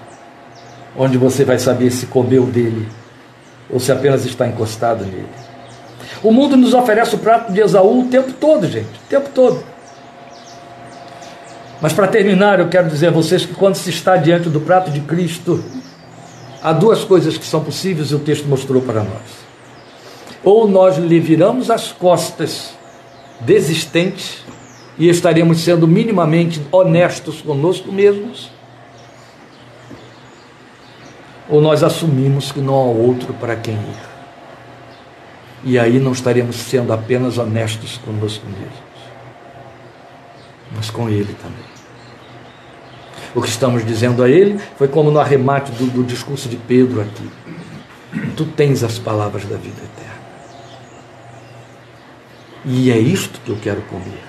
[0.97, 2.89] onde você vai saber se comeu dele
[3.71, 5.29] ou se apenas está encostado nele.
[6.23, 9.72] O mundo nos oferece o prato de Esaú o tempo todo, gente, o tempo todo.
[11.83, 14.89] Mas para terminar, eu quero dizer a vocês que quando se está diante do prato
[14.89, 15.63] de Cristo,
[16.63, 19.43] há duas coisas que são possíveis e o texto mostrou para nós.
[20.45, 22.73] Ou nós lhe viramos as costas,
[23.41, 24.45] desistentes,
[24.97, 28.53] e estaremos sendo minimamente honestos conosco mesmos,
[31.49, 34.13] ou nós assumimos que não há outro para quem ir.
[35.65, 38.92] E aí não estaremos sendo apenas honestos conosco mesmos,
[40.83, 41.65] mas com Ele também.
[43.37, 47.01] O que estamos dizendo a Ele foi como no arremate do, do discurso de Pedro
[47.01, 47.31] aqui.
[48.37, 50.13] Tu tens as palavras da vida eterna.
[52.65, 54.25] E é isto que eu quero comer.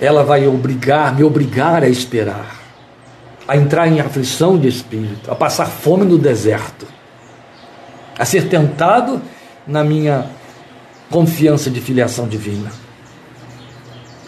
[0.00, 2.56] Ela vai obrigar, me obrigar a esperar,
[3.46, 6.88] a entrar em aflição de espírito, a passar fome no deserto
[8.18, 9.22] a ser tentado
[9.66, 10.26] na minha
[11.10, 12.70] confiança de filiação divina.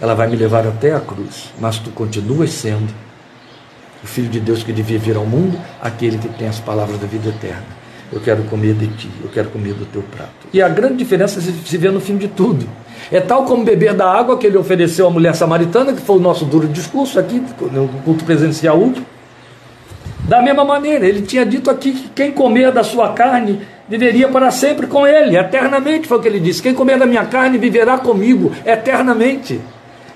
[0.01, 2.93] Ela vai me levar até a cruz, mas tu continuas sendo
[4.03, 7.07] o Filho de Deus que devia vir ao mundo, aquele que tem as palavras da
[7.07, 7.83] vida eterna.
[8.13, 10.33] Eu quero comer de ti, eu quero comer do teu prato.
[10.53, 12.69] E a grande diferença se vê no fim de tudo.
[13.11, 16.21] É tal como beber da água que ele ofereceu à mulher samaritana, que foi o
[16.21, 19.07] nosso duro discurso aqui, no culto presencial último.
[20.29, 23.61] Da mesma maneira, ele tinha dito aqui que quem comer da sua carne
[23.93, 26.63] viveria para sempre com ele, eternamente, foi o que ele disse.
[26.63, 29.61] Quem comer da minha carne viverá comigo eternamente.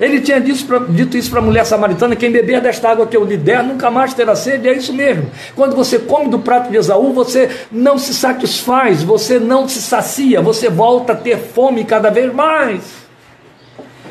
[0.01, 3.37] Ele tinha dito isso para a mulher samaritana: quem beber desta água que eu lhe
[3.37, 4.67] der nunca mais terá sede.
[4.67, 5.31] É isso mesmo.
[5.55, 10.41] Quando você come do prato de Esaú, você não se satisfaz, você não se sacia,
[10.41, 12.81] você volta a ter fome cada vez mais.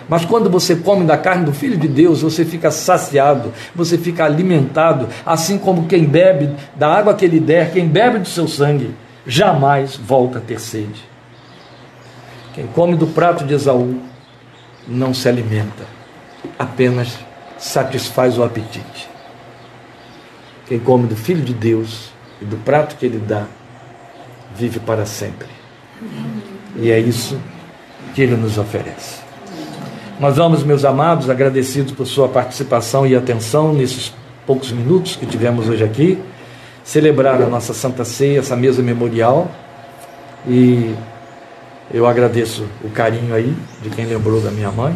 [0.08, 4.26] Mas quando você come da carne do Filho de Deus, você fica saciado, você fica
[4.26, 8.94] alimentado, assim como quem bebe da água que ele der, quem bebe do seu sangue,
[9.26, 11.04] jamais volta a ter sede.
[12.54, 14.00] Quem come do prato de Esaú
[14.88, 15.84] não se alimenta,
[16.58, 17.18] apenas
[17.58, 19.10] satisfaz o apetite.
[20.68, 22.12] Quem come do Filho de Deus
[22.42, 23.46] e do prato que ele dá,
[24.56, 25.48] vive para sempre.
[26.76, 27.40] E é isso
[28.14, 29.20] que ele nos oferece.
[30.20, 34.14] Nós vamos, meus amados, agradecidos por sua participação e atenção nesses
[34.46, 36.22] poucos minutos que tivemos hoje aqui
[36.86, 39.52] celebrar a nossa Santa Ceia, essa mesa memorial.
[40.48, 40.96] E
[41.92, 44.96] eu agradeço o carinho aí de quem lembrou da minha mãe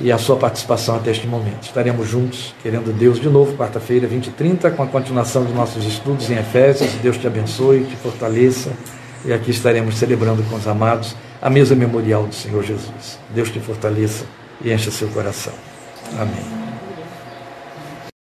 [0.00, 1.62] e a sua participação até este momento.
[1.62, 5.84] Estaremos juntos, querendo Deus, de novo, quarta-feira, 20 e 30, com a continuação dos nossos
[5.84, 6.92] estudos em Efésios.
[7.02, 8.70] Deus te abençoe, te fortaleça.
[9.24, 13.18] E aqui estaremos celebrando com os amados a mesa memorial do Senhor Jesus.
[13.34, 14.24] Deus te fortaleça
[14.62, 15.52] e encha seu coração.
[16.18, 16.67] Amém.